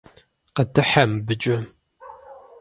[0.55, 1.57] Къыдыхьэ мыбыкӀэ.